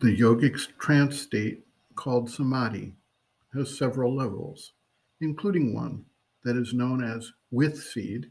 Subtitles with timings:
[0.00, 1.66] The yogic trance state,
[1.96, 2.94] called samadhi,
[3.52, 4.72] has several levels,
[5.20, 6.04] including one
[6.44, 8.30] that is known as with seed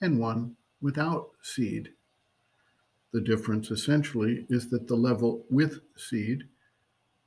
[0.00, 1.90] and one without seed.
[3.12, 6.48] The difference essentially is that the level with seed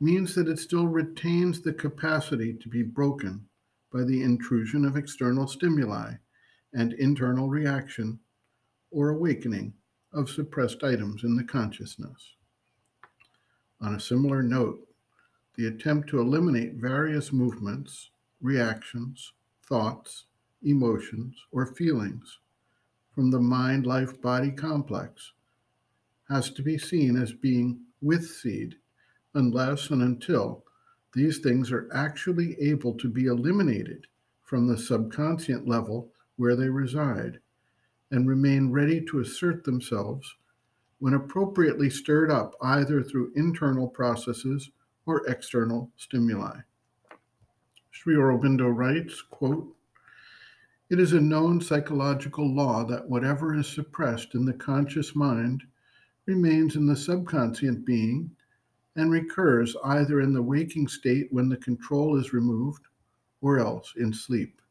[0.02, 3.48] means that it still retains the capacity to be broken
[3.94, 6.16] by the intrusion of external stimuli
[6.74, 8.20] and internal reaction
[8.90, 9.74] or awakening
[10.12, 12.36] of suppressed items in the consciousness.
[13.82, 14.88] On a similar note,
[15.56, 19.34] the attempt to eliminate various movements, reactions,
[19.68, 20.26] thoughts,
[20.62, 22.40] emotions, or feelings
[23.14, 25.34] from the mind life body complex
[26.30, 28.76] has to be seen as being with seed
[29.34, 30.64] unless and until
[31.14, 34.08] these things are actually able to be eliminated
[34.44, 37.40] from the subconscient level where they reside
[38.12, 40.36] and remain ready to assert themselves
[41.02, 44.70] when appropriately stirred up either through internal processes
[45.08, 46.56] or external stimuli.
[47.90, 49.76] Sri Aurobindo writes, quote,
[50.92, 55.64] It is a known psychological law that whatever is suppressed in the conscious mind
[56.28, 58.30] remains in the subconscient being
[58.96, 62.86] and recurs either in the waking state when the control is removed
[63.42, 64.62] or else in sleep.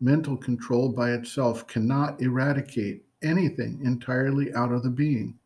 [0.00, 5.38] Mental control by itself cannot eradicate anything entirely out of the being.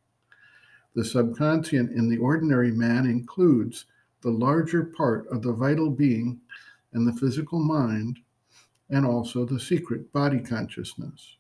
[0.95, 3.87] The subconscient in the ordinary man includes
[4.21, 6.41] the larger part of the vital being
[6.93, 8.19] and the physical mind,
[8.91, 11.37] and also the secret body consciousness.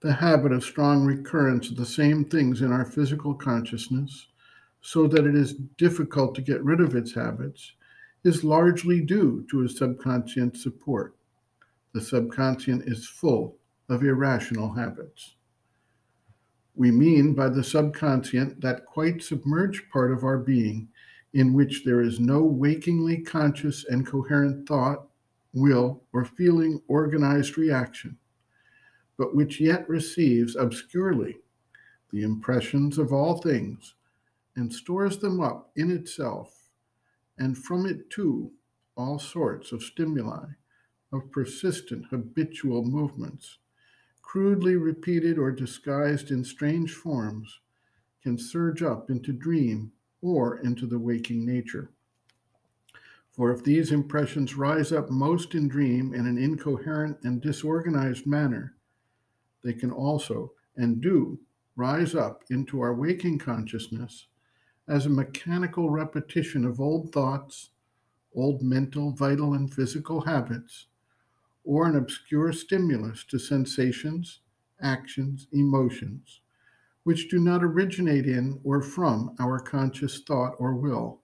[0.00, 4.28] The habit of strong recurrence of the same things in our physical consciousness,
[4.80, 7.72] so that it is difficult to get rid of its habits,
[8.24, 11.16] is largely due to a subconscient support.
[11.94, 13.56] The subconscient is full
[13.88, 15.36] of irrational habits.
[16.74, 20.88] We mean by the subconscient that quite submerged part of our being
[21.34, 25.08] in which there is no wakingly conscious and coherent thought,
[25.52, 28.16] will, or feeling organized reaction,
[29.16, 31.36] but which yet receives obscurely
[32.12, 33.94] the impressions of all things
[34.56, 36.70] and stores them up in itself,
[37.38, 38.50] and from it too
[38.96, 40.44] all sorts of stimuli
[41.12, 43.58] of persistent habitual movements,
[44.28, 47.60] crudely repeated or disguised in strange forms,
[48.22, 49.90] can surge up into dream
[50.20, 51.90] or into the waking nature.
[53.32, 58.74] For if these impressions rise up most in dream in an incoherent and disorganized manner,
[59.64, 61.40] they can also and do
[61.74, 64.26] rise up into our waking consciousness
[64.88, 67.70] as a mechanical repetition of old thoughts,
[68.34, 70.88] old mental, vital, and physical habits,
[71.68, 74.40] or an obscure stimulus to sensations,
[74.80, 76.40] actions, emotions
[77.08, 81.22] which do not originate in or from our conscious thought or will,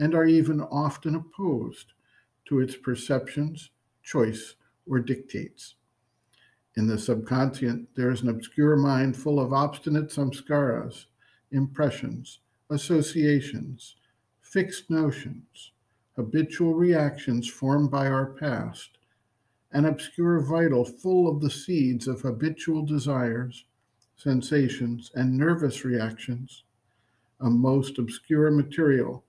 [0.00, 1.92] and are even often opposed
[2.44, 3.70] to its perceptions,
[4.02, 5.76] choice, or dictates.
[6.76, 11.04] In the subconscient, there is an obscure mind full of obstinate samskaras,
[11.52, 12.40] impressions,
[12.70, 13.94] associations,
[14.40, 15.70] fixed notions,
[16.16, 18.95] habitual reactions formed by our past,
[19.76, 23.64] an obscure vital full of the seeds of habitual desires
[24.16, 26.64] sensations, and nervous reactions,
[27.40, 29.22] a most obscure material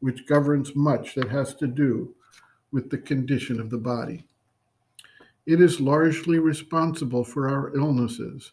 [0.00, 2.14] which governs much that has to do
[2.72, 4.24] with the condition of the body.
[5.44, 8.52] It is largely responsible for our illnesses.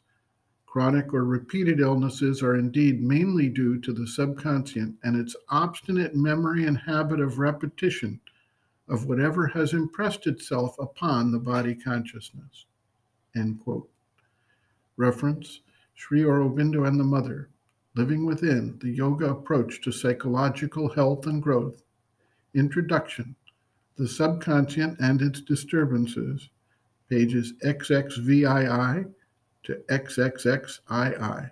[0.66, 6.66] Chronic or repeated illnesses are indeed mainly due to the subconscient and its obstinate memory
[6.66, 8.20] and habit of repetition
[8.88, 12.66] of whatever has impressed itself upon the body consciousness.
[13.36, 13.90] End quote.
[14.96, 15.62] Reference
[15.96, 17.50] Sri Aurobindo and the Mother,
[17.96, 21.82] Living Within the Yoga Approach to Psychological Health and Growth.
[22.54, 23.36] Introduction
[23.98, 26.50] The Subconscient and Its Disturbances,
[27.10, 29.06] pages XXVII
[29.64, 31.52] to XXXII.